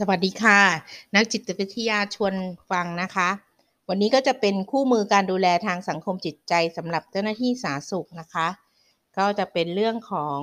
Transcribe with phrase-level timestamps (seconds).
[0.00, 0.60] สวัสดีค่ะ
[1.14, 2.34] นักจิตวิทยาชวน
[2.70, 3.28] ฟังนะคะ
[3.88, 8.48] วันนี้ก็จะเป็นคู่มือการดูแลทางสังคมจิตใจสำหรับเจ้าหน้าที่สาธารณสุขนะคะ
[9.18, 10.38] ก็จะเป็นเรื่องของ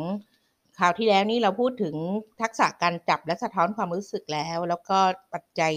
[0.77, 1.95] คราวที่แล้วนี่เราพูดถึง
[2.41, 4.99] ทักษะการจับและสะท้อนความรู้สึกแล้ว แล้วก็
[5.33, 5.73] ปัจจัย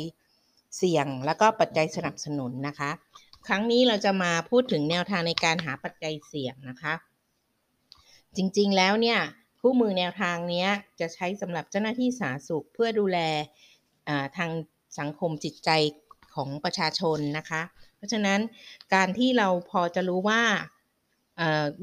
[0.76, 2.90] เสี่ยง แล้วก็ปัจจัยสนับสนุนนะคะ
[3.46, 6.94] ครั้งนี้เราจะมาพูดถึงแนวทางในการหาปัจจัยเสี่ยงนะคะ
[8.36, 9.18] จริงๆแล้วเนี่ย
[9.68, 10.66] คู่มือแนวทางนี้
[11.00, 13.18] จะใช้สำหรับเจ้าหน้าที่สาธารณสุขเพื่อดูแล
[14.36, 14.50] ทาง
[14.98, 15.70] สังคมจิตใจ
[16.34, 17.62] ของประชาชนนะคะ
[17.96, 18.40] เพราะฉะนั้น
[18.94, 20.42] การที่เราพอจะรู้ว่า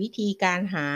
[0.01, 0.87] วิธีการหา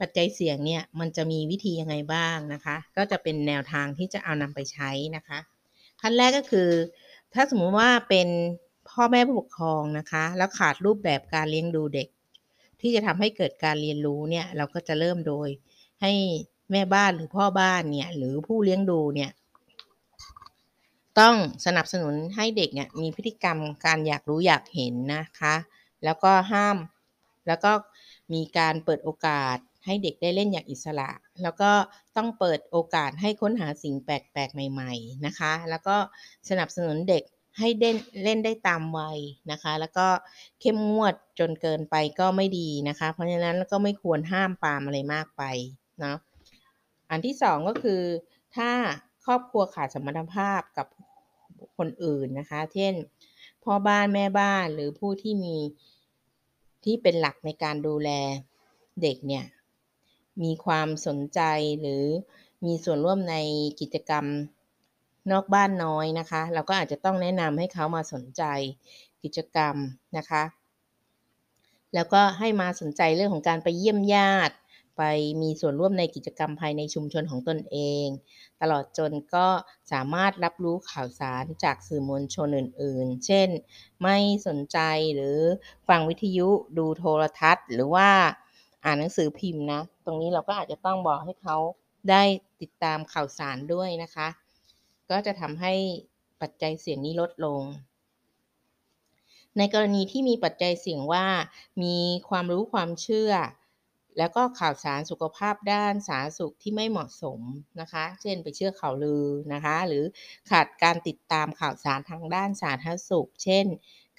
[0.00, 5.38] ปัจจัยเสี่ยงเนี่ยมันจะมีวิธียังไงบ้างนะคะ ก็จะเป็นแนวทางที่จะเอานำไปใช้นะคะ
[6.00, 6.70] ขั้นแรกก็คือ
[7.34, 8.28] ถ้าสมมุติว่าเป็น
[8.90, 12.08] พ่อแม่ผู้ปกครองนะคะ แล้วขาดรูปแบบการเลี้ยงดูเด็ก
[12.80, 15.48] ที่จะทำให้เกิดการเรียนรู้เนี่ยเราก็จะเริ่มโดย
[16.02, 16.12] ให้
[16.70, 19.30] แม่บ้านหรือพ่อบ้านเนี่ยหรือผู้เลี้ยงดูเนี่ย
[21.18, 21.34] ต้อง
[21.66, 25.54] สนับสนุนให้เด็กเนี่ยมีพฤติกรรมการอยากรู้อยากเห็นนะคะ
[26.04, 26.76] แล้วก็ห้าม
[27.46, 27.72] แล้วก็
[28.32, 31.10] มีการเปิดโอกาสให้เด็กได้เล่นอย่างอิสระ
[31.42, 31.70] แล้วก็
[32.16, 35.96] ต้องเปิดโอกาสให้ค้นหาสิ่งแปลกๆ ใหม่ ๆนะคะ แล้วก็
[36.48, 37.22] สนับสนุนเด็ก
[37.58, 39.18] ให้เล่นเล่นได้ตามวัย
[39.50, 40.06] นะคะ แล้วก็
[40.60, 45.42] เข้มงวดจนเกินไปก็ไม่ดีนะคะ เพราะฉะนั้นก็ไม่ควรห้ามปามอะไรมากไป
[46.06, 46.18] นาะ
[47.10, 48.02] อันที่สองก็คือ
[48.56, 48.70] ถ้า
[49.24, 50.86] ครอบครัวขาดสมรรถภาพกับ
[51.78, 52.94] คนอื่นนะคะ เช่น
[53.64, 55.56] พ่อบ้านแม่บ้านหรือผู้ที่มี
[56.84, 58.10] ที่เป็นหลักในการดูแล
[59.02, 59.44] เด็กเนี่ย
[60.42, 61.40] มีความสนใจ
[61.80, 62.04] หรือ
[62.64, 63.36] มีส่วนร่วมใน
[63.80, 64.24] กิจกรรม
[65.32, 68.42] นอกบ้านน้อยนะคะ เราก็อาจจะต้องแนะนำให้เขามาสนใจ
[69.22, 69.76] กิจกรรม
[70.16, 70.42] นะคะ
[71.94, 74.54] แล้วก็ให้มาสนใจเรื่องของการไปเยี่ยมญาติ
[75.02, 75.12] ไป
[75.42, 78.06] มีส่วนร่วมในกิจกรรมภายในชุมชนของตนเอง
[78.60, 79.46] ตลอดจนก็
[79.92, 83.48] สามารถรับรู้ข่าวสารจากสื่อมวลชนอื่น ๆ เช่น
[84.02, 84.16] ไม่
[84.46, 84.78] สนใจ
[85.14, 85.38] หรือ
[85.88, 86.48] ฟังวิทยุ
[86.78, 88.08] ดูโทรทัศน์ หรือว่า
[88.84, 91.56] อ่านหนังสือพิมพ์นะ ตรงนี้เราก็อาจจะต้องบอกให้เขา
[92.10, 92.22] ได้
[92.60, 94.28] ติดตามข่าวสารด้วยนะคะ
[95.10, 95.74] ก็จะทำให้
[96.40, 97.62] ปัจจัยเสี่ยงนี้ลดลง
[99.58, 101.26] ในกรณีที่มีปัจจัยเสี่ยงว่า
[101.82, 101.96] มี
[102.28, 103.32] ความรู้ความเชื่อ
[104.18, 107.40] แล้วก็ข่าวสารสุขภาพด้านสาธารณสุขที่ไม่เหมาะสม
[107.80, 110.04] นะคะ เช่นไปเชื่อข่าวลือนะคะ หรือ
[110.50, 113.66] ขาดการติดตามข่าวสารทางด้านสาธารณสุข เช่น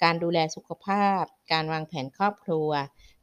[0.02, 1.22] การดูแลสุขภาพ
[1.52, 2.70] การวางแผนครอบครัว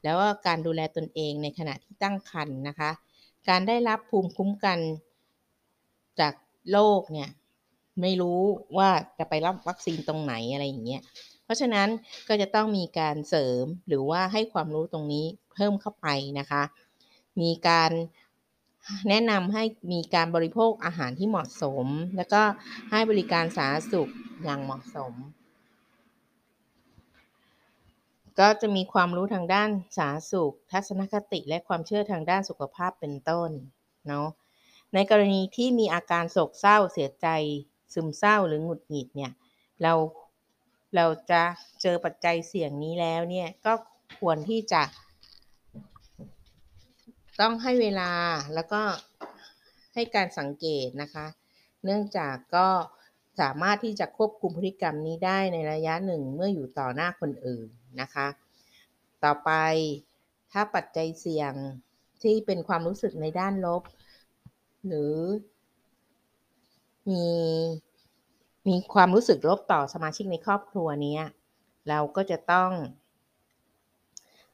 [0.04, 2.92] แล้วก็การดูแลตนเองในขณะที่ตั้งครรภ์นะคะ
[3.50, 4.80] การได้รับภูมิคุ้มกัน
[6.20, 6.34] จาก
[6.72, 7.30] โรคเนี่ย
[8.02, 8.42] ไม่รู้
[8.78, 11.02] ว่าจะไปรับวัคซีนตรงไหนอะไรอย่างเงี้ย
[11.50, 11.90] ราะฉะนั้น
[12.28, 16.08] ก็จะต้องมีการเสริมหรือว่าให้ความรู้ตรงนี้เพิ่มเข้าไป
[16.40, 16.64] นะคะ
[17.42, 17.92] มีการ
[19.10, 21.86] แนะนำให้มีการบริโภคอาหารที่เหมาะสม
[22.18, 22.42] แล้วก็
[22.92, 24.12] ให้บริการสาธารณสุข
[24.44, 25.14] อย่างเหมาะสม
[28.40, 33.50] ก็จะมีความรู้ทางด้านสาธารณสุข ทัศนคติและความเชื่อทางด้านสุขภาพเป็นต้น
[34.08, 34.28] เนาะ
[34.94, 37.28] ในกรณีที่มีอาการโศกเศร้าเสียใจ
[37.94, 39.32] ซึมเศร้าหรือหงุดหงิดเนี่ย
[39.84, 39.94] เรา
[40.96, 41.42] เราจะ
[41.82, 43.74] เจอปัจจัยเสี่ยงนี้แล้วเนี่ยก็
[44.20, 44.84] ควรที่จะ
[47.40, 48.12] ต้องให้เวลา
[48.56, 48.82] แล้วก็
[49.94, 51.26] ให้การสังเกตนะคะ
[51.84, 52.68] เนื่องจากก็
[53.40, 57.68] สามารถที่จะควบคุมพฤติกรรมนี้ได้ในระยะหนึ่งเมื่ออยู่ต่อหน้าคนอื่น
[58.02, 58.28] นะคะ
[59.24, 59.52] ต่อไป
[60.52, 61.54] ถ้าปัจจัยเสี่ยง
[62.22, 63.84] ที่เป็นความรู้สึกในด้านลบ
[64.88, 65.16] หรือ
[67.10, 67.28] มี
[68.68, 71.18] มีความรู้สึกลบต่อสมาชิกในครอบครัวนี้
[71.90, 72.72] เราก็จะต้อง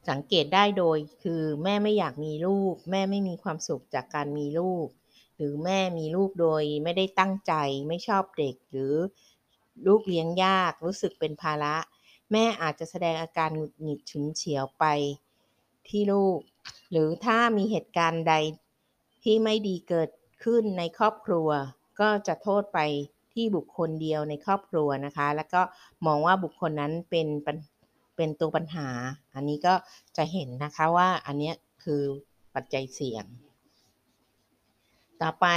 [0.09, 4.87] สังเกตได้โดยคือแม่ไม่อยากมีลูก แม่ไม่มีความสุขจากการมีลูก
[5.37, 7.53] หรือแม่มีลูกโดยไม่ได้ตั้งใจ
[7.87, 8.93] ไม่ชอบเด็ก หรือ
[9.87, 11.75] ลูกเลี้ยงยากรู้สึกเป็นภาระ
[12.31, 14.85] แม่อาจจะแสดงอาการหงุดหงิดฉุนเฉียวไป
[15.87, 16.39] ที่ลูก
[16.91, 18.33] หรือถ้ามีเหตุการณ์ใด
[19.23, 20.09] ที่ไม่ดีเกิด
[20.43, 21.49] ขึ้นในครอบครัว
[21.99, 22.79] ก็จะโทษไป
[23.35, 25.61] ที่บุคคลเดียวในครอบครัวนะคะ แล้วก็
[26.05, 27.27] มองว่าบุคคลนั้นเป็น
[28.15, 28.87] เป็นตัวปัญหา
[29.35, 29.73] อันนี้ก็
[30.17, 31.51] จะเห็นนะคะว่าอันนี้
[31.83, 32.01] คือ
[32.55, 33.25] ปัจจัยเสี่ยง
[35.21, 35.47] ต่อไป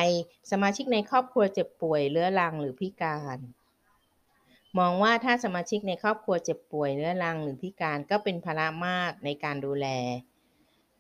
[0.51, 3.39] สมาชิกในครอบครัวเจ็บป่วยเรื้อรังหรือพิการ
[4.79, 9.87] มองว่าถ้าสมาชิกในครอบครัวเจ็บป่วยเรื้อรังหรือพิการก็เป็นภาระมากในการดูแล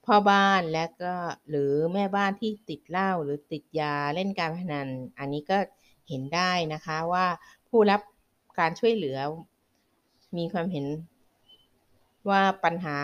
[0.06, 1.14] พ่อบ้านและก็
[1.48, 4.88] หรือแม่บ้านที่ติดเหล้าหรือติดยาเล่นการพนัน
[5.18, 5.58] อันนี้ก็
[6.08, 7.26] เห็นได้นะคะว่า
[7.68, 8.00] ผู้รับ
[8.58, 9.18] การช่วยเหลือ
[10.36, 10.86] มีความเห็น
[12.28, 12.96] ว่าปัญหา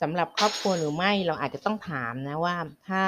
[0.00, 2.56] สำหรับครอบครัวหรือไม่เราอาจจะต้องถามนะว่า
[2.88, 3.02] ถ้า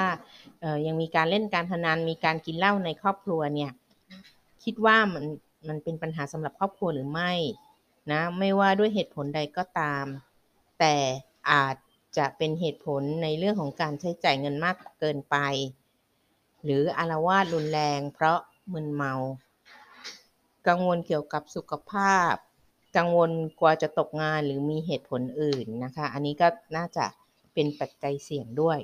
[0.85, 3.71] ยังมีการเล่นการพนันมีการกินเหล้าในครอบครัวเนี่ย
[4.63, 5.25] คิดว่ามัน
[5.67, 7.33] มันเป็นปัญหาสำหรับครอบครัวหรือไม่
[8.11, 10.05] นะไม่ว่าด้วยเหตุผลใดก็ตาม
[10.79, 10.95] แต่
[11.51, 11.75] อาจ
[12.17, 15.37] จะเป็นเหตุผลในเรื่องของการใช้จ่ายเงินมากเกินไป
[16.63, 18.39] หรืออารวาสรุนแรงเพราะ
[18.73, 19.13] มึนเมา
[20.67, 22.33] กังวลเกี่ยวกับสุขภาพ
[22.97, 26.47] กังวลกลัวจะตกงานหรือมีเหตุผลอื่นนะคะ อันนี้ก็
[26.77, 27.05] น่าจะ
[27.53, 28.79] เป็นปัจจัยเสี่ยงด้วย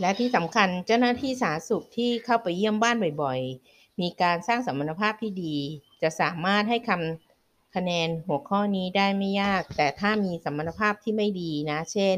[0.00, 5.56] และที่สำคัญเจ้าหน้าที่สาธารณสุขที่เข้าไปเยี่ยมบ้านบ่อยๆ มีการสร้างสมรรถภาพที่ดี
[6.02, 12.16] จะสามารถให้คำคะแนนหัวข้อนี้ได้ไม่ยาก แต่ถ้ามีสมรรถภาพที่ไม่ดีนะ เช่น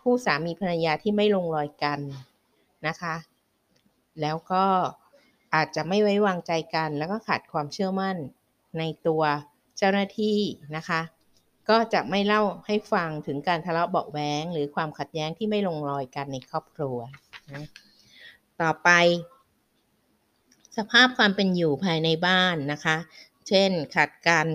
[0.00, 2.00] คู่สามีภรรยาที่ไม่ลงรอยกัน
[2.86, 3.14] นะคะ
[4.20, 4.64] แล้วก็
[5.54, 8.16] อาจจะไม่ไว้วางใจกัน แล้วก็ขาดความเชื่อมั่น
[8.78, 9.22] ในตัว
[9.78, 10.38] เจ้าหน้าที่
[10.76, 11.00] นะคะ
[11.68, 16.98] ก็จะไม่เล่าให้ฟังถึงการทะเลาะเบาแว้งหรือความขัดแย้งที่ไม่ลงรอยกันในครอบครัว
[17.52, 17.64] นะ
[18.60, 18.90] ต่อไป
[20.76, 22.96] สภาพความเป็นอยู่ภายในบ้านนะคะ
[23.48, 24.46] เช่นขาดการ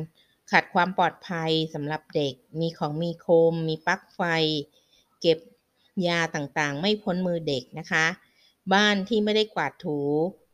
[0.52, 4.22] ขาดความปลอดภัยสำหรับเด็กมีของมีคม มีปลั๊กไฟ
[5.22, 5.40] เก็บ
[6.08, 8.06] ยาต่างๆ ไม่พ้นมือเด็กนะคะ
[8.74, 10.00] บ้านที่ไม่ได้กวาดถู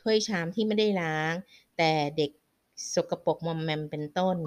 [0.01, 1.33] ถ้วยชามที่ไม่ได้ล้าง
[1.77, 2.31] แต่เด็ก
[2.93, 4.37] สกปรกมอมแมมเป็นต้น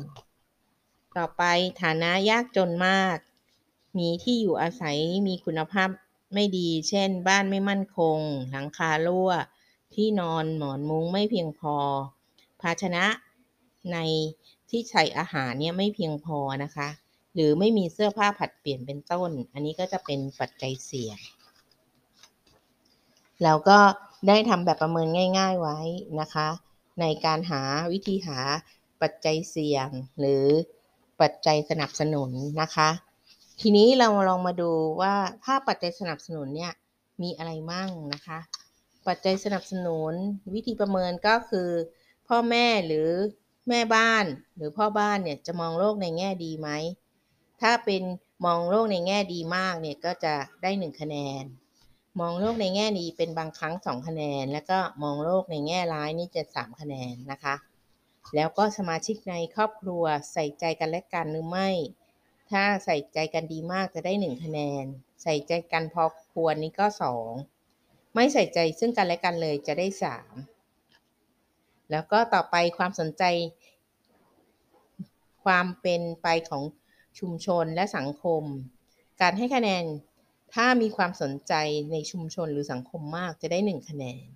[1.16, 1.42] ต่อไป
[1.82, 3.16] ฐานะยากจนมาก
[3.98, 5.88] มีที่อยู่อาศัยมีคุณภาพ
[6.34, 8.18] ไม่ดี เช่น บ้านไม่มั่นคง
[8.50, 9.30] หลังคารั่ว
[9.94, 11.76] ที่นอนหมอนมุ้งไม่เพียงพอ
[12.60, 13.04] ภาชนะ
[13.92, 13.98] ใน
[14.68, 16.88] ที่ใส่อาหารเนี่ยไม่เพียงพอนะคะ
[17.36, 21.18] หรือไม่มีเสื้อผ้าผัดเปลี่ยนเป็นต้น อันนี้ก็จะเป็นปัจจัยเสี่ยง
[23.42, 23.78] แล้วก็
[24.28, 25.78] ได้ทำแบบประเมินง่าย ๆไว้
[26.20, 26.48] นะคะ
[27.00, 27.62] ในการหา
[27.92, 28.38] วิธีหา
[29.02, 29.88] ปัจจัยเสี่ยง
[30.20, 30.44] หรือ
[31.20, 32.30] ปัจจัยสนับสนุน
[32.60, 32.90] นะคะ
[33.60, 36.72] ทีนี้เราลองมาดูว่าถ้าปัจจัยสนับสนุนเนี่ย
[37.22, 38.38] มีอะไรมั่งนะคะ
[39.06, 40.12] ปัจจัยสนับสนุน
[40.54, 41.70] วิธีประเมินก็คือ
[42.28, 43.08] พ่อแม่หรือ
[43.68, 44.24] แม่บ้าน
[44.56, 46.68] หรือพ่อบ้านเนี่ยจะมองโลกในแง่ดีไหม
[47.60, 48.02] ถ้าเป็น
[48.46, 51.44] มองโลกในแง่ดีมากเนี่ยก็จะได้หนึ่งคะแนน
[52.20, 57.54] มองโลกในแง่ดีเป็นบางครั้งสองคะแนน แล้วก็มองโลกในแง่ร้ายนี่จะสามคะแนนนะคะ
[58.36, 61.70] แล้วก็สมาชิกในครอบครัวใส่ใจกันและกันหรือไม่
[62.50, 64.84] ถ้าใส่ใจกันดีมากจะได้หนึ่งคะแนน
[65.22, 67.30] ใส่ใจกันพอควรนี่ก็สอง
[68.14, 70.34] ไม่ใส่ใจซึ่งกันและกันเลยจะได้สาม
[71.90, 73.22] แล้วก็ต่อไปความสนใจ
[75.44, 76.62] ความเป็นไปของ
[77.20, 78.42] ชุมชนและสังคม
[79.20, 79.84] การให้คะแนน
[80.54, 81.52] ถ้ามีความสนใจ
[81.92, 84.26] ในชุมชนหรือสังคมมากจะได้หนึ่งคะแนน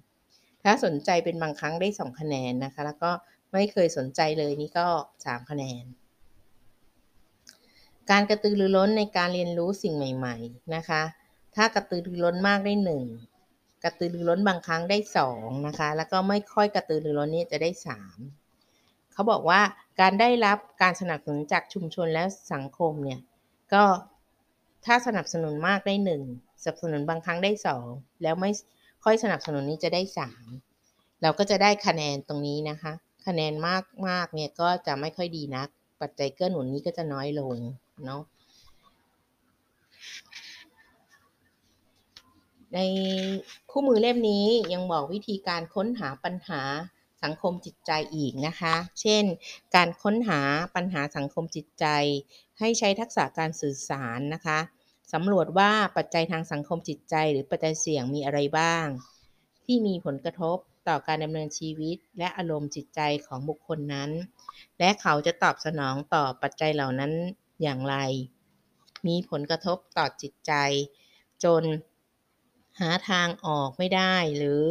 [0.63, 3.11] ถ้าสนใจเป็นบางครั้งได้สองคะแนนนะคะ แล้วก็
[3.53, 4.87] ไม่เคยสนใจเลยนี่ก็
[5.25, 5.85] สามคะแนน
[8.11, 11.03] การกระตือรือร้นในการเรียนรู้สิ่งใหม่ ๆนะคะ
[11.57, 13.03] ถ้ากระตือรือร้นมากได้หนึ่ง
[13.85, 18.19] กระตือรือร้นบางครั้งได้สองนะคะ แล้วก็ไม่ค่อยกระตือรือร้นนี่จะได้สาม
[19.13, 19.61] เขาบอกว่า
[20.01, 23.21] การได้รับการสนับสนุนจากชุมชนและสังคมเนี่ย
[23.73, 23.85] ก็
[24.87, 26.23] ถ้าสนับสนุนมากได้หนึ่ง
[26.63, 27.87] สนับสนุนบางครั้งได้สอง
[28.23, 28.51] แล้วไม่
[29.05, 30.45] ค่อยสนับสนุนนี้จะได้สาม
[31.23, 32.93] เราก็จะได้คะแนนตรงนี้นะคะ
[33.27, 35.69] คะแนนมากมากเนี่ยก็จะไม่ค่อยดีนัก
[36.01, 37.55] ปัจจัยเกื้อหนุนนี้ก็จะน้อยลง
[38.05, 38.23] เนาะ
[42.75, 42.79] ใน
[43.71, 46.63] คู่มือเล่มนี้ยังบอกวิธีการค้นหาปัญหา
[47.23, 49.25] สังคมจิตใจอีกนะคะ เช่น
[49.75, 50.41] การค้นหา
[50.75, 51.87] ปัญหาสังคมจิตใจ
[52.59, 54.59] ให้ใช้ทักษะการสื่อสารนะคะ
[55.13, 58.87] สำรวจว่าปัจจัยทางสังคมจิตใจ หรือปัจจัยเสี่ยงมีอะไรบ้าง
[59.65, 60.57] ที่มีผลกระทบ
[60.89, 64.11] ต่อการดำเนินชีวิต และอารมณ์จิตใจของบุคคลนั้น
[64.79, 67.13] และเขาจะตอบสนองต่อปัจจัยเหล่านั้น
[67.63, 67.97] อย่างไร
[69.07, 70.53] มีผลกระทบต่อจิตใจ
[71.45, 71.63] จน
[72.81, 74.63] หาทางออกไม่ได้หรือ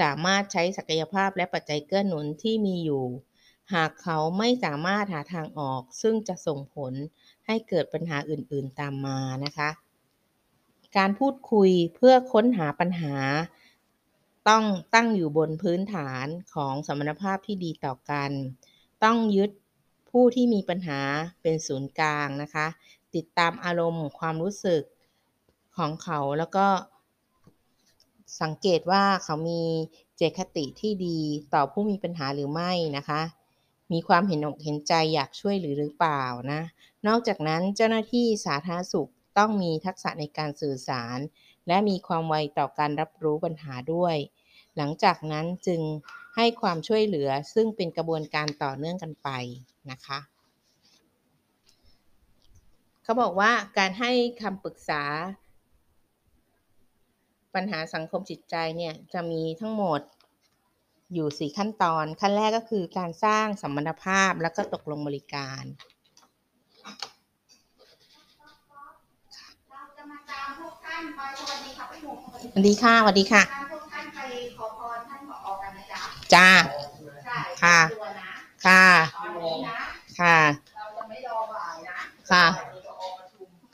[0.00, 3.04] สามารถใช้ศักยภาพและปัจจัยเกื้อหนุนที่มีอยู่
[3.74, 6.92] หากเขาไม่สามารถหาทางออก ซึ่งจะส่งผล
[7.46, 9.70] ให้เกิดปัญหาอื่นๆตามมานะคะ
[10.96, 13.14] การพูดคุยเพื่อค้นหาปัญหา
[14.48, 18.30] ต้องตั้งอยู่บนพื้นฐานของสมรรถภาพที่ดีต่อกัน
[19.04, 19.50] ต้องยึด
[20.10, 21.00] ผู้ที่มีปัญหา
[21.42, 22.66] เป็นศูนย์กลางนะคะ
[23.14, 24.82] ติดตามอารมณ์ความรู้สึก
[25.76, 26.66] ของเขาแล้วก็
[28.40, 29.62] สังเกตว่าเขามี
[30.16, 31.18] เจตคติที่ดี
[31.54, 33.22] ต่อผู้มีปัญหาหรือไม่นะคะ
[33.92, 36.60] มีความเห็นอกเห็นใจอยากช่วยหรือหรือเปล่านะ
[37.06, 41.18] นอกจากนั้นเจ้าหน้าที่สาธารณสุขต้องมีทักษะในการสื่อสาร
[41.68, 44.16] และมีความไวต่อการรับรู้ปัญหาด้วย
[44.76, 45.80] หลังจากนั้นจึง
[46.36, 49.28] ให้ความช่วยเหลือซึ่งเป็นกระบวนการต่อเนื่องกันไป
[49.90, 50.18] นะคะ
[53.02, 54.10] เขาบอกว่าการให้
[54.42, 55.02] คำปรึกษา
[57.54, 60.00] ปัญหาสังคมจิตใจเนี่ยจะมีทั้งหมด
[61.14, 65.64] อยู่สี่ขั้นตอน ขั้นแรกก็คือการสร้างสัมพันธภาพแล้วก็ตกลงบริการ
[72.52, 73.42] สวัสดีค่ะ สวัสดีค่ะ
[76.34, 76.50] จ้า
[77.62, 77.78] ค่ะ
[78.66, 78.84] ค่ะ
[80.20, 80.36] ค่ะ
[82.30, 82.44] ค่ะ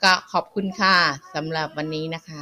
[0.03, 0.95] ก็ขอบคุณค่ะ
[1.35, 2.29] สำหรับวันนี้นะค